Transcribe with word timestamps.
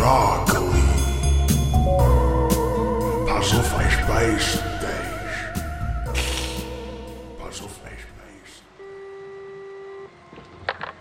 broccoli. 0.00 0.88
Pass 3.26 3.54
auf, 3.54 3.72
ich 3.86 4.08
weiß. 4.08 4.46
dich. 4.82 5.40
Pass 7.38 7.62
auf, 7.62 7.76
ich 7.94 8.04
beiß 8.18 8.52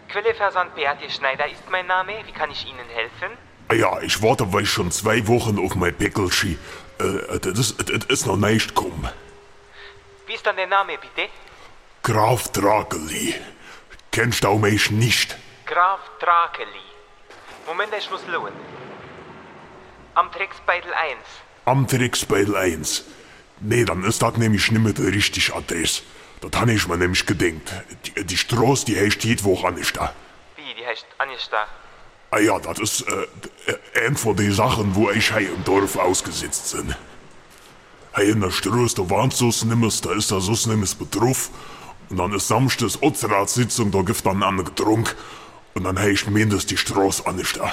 Quelleversand 0.10 0.76
Beate 0.76 1.10
Schneider 1.10 1.48
ist 1.48 1.70
mein 1.70 1.88
Name. 1.88 2.14
Wie 2.26 2.32
kann 2.32 2.52
ich 2.52 2.66
Ihnen 2.68 2.90
helfen? 2.90 3.38
Ja, 3.72 4.02
ich 4.02 4.22
warte 4.22 4.52
weil 4.52 4.64
ich 4.64 4.72
schon 4.72 4.92
zwei 4.92 5.28
Wochen 5.28 5.60
auf 5.64 5.76
mein 5.76 5.96
Pickelschi. 5.96 6.58
Äh, 7.00 7.04
äh, 7.04 7.40
das, 7.40 7.72
äh, 7.72 7.84
das, 7.84 8.06
ist 8.06 8.26
noch 8.26 8.38
nicht 8.38 8.76
gekommen. 8.76 9.10
Wie 10.28 10.34
ist 10.34 10.46
dann 10.46 10.58
der 10.58 10.68
Name, 10.68 10.98
bitte? 10.98 11.30
Graf 12.04 12.52
Drakeli. 12.52 13.36
Kennst 14.12 14.44
du 14.44 14.56
mich 14.58 14.92
nicht? 14.92 15.38
Graf 15.66 16.00
Drakeli. 16.20 16.86
Moment, 17.68 17.94
ich 17.98 18.10
muss 18.10 18.26
lohnen. 18.28 18.79
Am 20.20 20.30
Tricksbeitel 20.34 20.94
1. 20.94 21.18
Am 21.64 21.88
Tricksbeil 21.88 22.54
1. 22.54 23.06
Nee, 23.62 23.86
dann 23.86 24.04
ist 24.04 24.22
das 24.22 24.36
nämlich 24.36 24.70
nicht 24.70 24.84
mehr 24.84 24.92
die 24.92 25.04
richtige 25.04 25.56
Adresse. 25.56 26.02
Das 26.42 26.60
habe 26.60 26.74
ich 26.74 26.86
mir 26.90 26.98
nämlich 26.98 27.26
gedenkt. 27.26 27.72
Die, 28.06 28.26
die 28.26 28.36
Straße, 28.36 28.86
die 28.86 29.00
heißt 29.00 29.24
nicht 29.24 29.96
da. 29.96 30.14
Wie, 30.58 30.74
die 30.78 30.86
heißt 30.86 31.06
Anista. 31.20 31.68
Ah 32.32 32.40
ja, 32.40 32.60
das 32.60 32.80
ist 32.80 33.08
äh, 33.08 33.28
äh, 33.72 34.08
eine 34.08 34.18
von 34.18 34.36
den 34.36 34.52
Sachen, 34.52 34.94
wo 34.94 35.10
ich 35.10 35.34
hier 35.34 35.54
im 35.54 35.64
Dorf 35.64 35.96
ausgesetzt 35.96 36.76
bin. 36.76 36.94
Hier 38.18 38.34
in 38.34 38.42
der 38.42 38.52
Straße, 38.52 38.98
da 38.98 39.10
warnt 39.10 39.34
so's 39.34 39.64
nimmes, 39.64 40.02
da 40.02 40.12
ist 40.12 40.32
da 40.32 40.42
so's 40.42 40.66
nimmes 40.66 40.96
Betruff. 40.96 41.50
Und 42.10 42.18
dann 42.18 42.34
ist 42.34 42.50
samstags 42.50 43.02
Ortsratssitzung, 43.02 43.90
da 43.92 44.02
gibt 44.02 44.26
dann 44.26 44.44
einen 44.44 44.66
getrunken. 44.66 45.16
Und 45.76 45.86
dann 45.86 45.96
gemeint, 46.26 46.52
dass 46.52 46.66
die 46.66 46.76
Straße 46.76 47.26
an 47.26 47.40
ist 47.40 47.56
da. 47.56 47.68
Äh, 47.68 47.72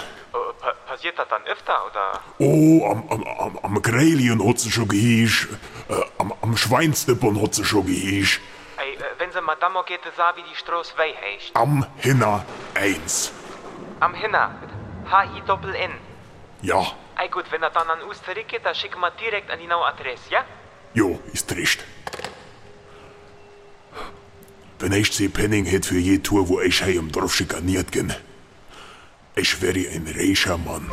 pa 0.60 0.72
passiert 0.96 1.18
das 1.18 1.28
dann 1.28 1.44
öfter, 1.44 1.86
oder? 1.86 2.20
Oh, 2.38 2.86
am, 2.90 3.06
am, 3.10 3.22
am, 3.24 3.58
am 3.58 3.82
Grelien 3.82 4.46
hat 4.46 4.58
sie 4.58 4.70
schon 4.70 4.88
gehischt. 4.88 5.48
Äh, 5.88 5.94
am, 6.18 6.32
am 6.40 6.56
Schweinsnippern 6.56 7.40
hat 7.42 7.54
sie 7.54 7.64
schon 7.64 7.84
gehischt. 7.86 8.40
Ey, 8.78 8.94
äh, 8.94 8.98
wenn 9.18 9.30
Sie 9.30 9.40
Madame 9.42 9.82
geht, 9.86 10.00
sah, 10.16 10.34
wie 10.36 10.42
die 10.50 10.56
Straße 10.56 10.94
wei 10.96 11.12
heißt. 11.12 11.50
Am 11.54 11.86
Hinner 11.96 12.46
1. 12.74 13.32
Am 14.00 14.14
Hinner. 14.14 14.54
H-I-Doppel-N. 15.10 15.92
Ja, 16.62 16.86
Ey, 17.18 17.28
gut, 17.30 17.44
wenn 17.50 17.62
er 17.62 17.70
dann 17.70 17.88
an 17.88 18.02
Osterrick 18.02 18.48
geht, 18.48 18.64
dann 18.64 18.74
schicken 18.74 19.00
wir 19.00 19.10
direkt 19.10 19.50
an 19.50 19.58
die 19.58 19.66
neue 19.66 19.86
Adresse, 19.86 20.30
ja? 20.30 20.44
jo, 20.92 21.18
ist 21.32 21.50
recht. 21.52 21.82
Wenn 24.78 24.92
ich 24.92 25.10
sie 25.12 25.28
Penning 25.28 25.64
hätt 25.64 25.86
für 25.86 25.98
je 25.98 26.18
Tour, 26.18 26.48
wo 26.48 26.60
ich 26.60 26.82
hier 26.84 26.96
im 27.00 27.10
Dorf 27.10 27.34
schikaniert 27.34 27.90
bin, 27.92 28.12
ich 29.36 29.60
wäre 29.60 29.88
ein 29.94 30.06
reicher 30.08 30.56
Mann. 30.56 30.90